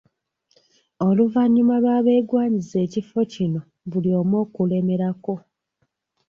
Oluvannyuma 1.07 1.75
lw’abeegwanyiza 1.83 2.75
ekifo 2.85 3.19
kino 3.33 3.59
buli 3.89 4.09
omu 4.19 4.35
okulemerako. 4.43 5.35